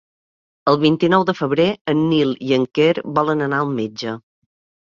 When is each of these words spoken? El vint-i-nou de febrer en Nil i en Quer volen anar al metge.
El 0.71 0.77
vint-i-nou 0.83 1.25
de 1.27 1.35
febrer 1.41 1.67
en 1.95 2.01
Nil 2.13 2.33
i 2.47 2.57
en 2.59 2.65
Quer 2.79 2.89
volen 3.19 3.47
anar 3.49 3.61
al 3.67 3.75
metge. 3.83 4.19